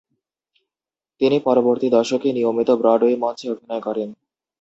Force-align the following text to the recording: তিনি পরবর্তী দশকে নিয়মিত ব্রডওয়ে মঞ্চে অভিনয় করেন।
তিনি 1.21 1.37
পরবর্তী 1.47 1.87
দশকে 1.97 2.29
নিয়মিত 2.33 2.69
ব্রডওয়ে 2.81 3.15
মঞ্চে 3.23 3.45
অভিনয় 3.53 3.81
করেন। 3.87 4.09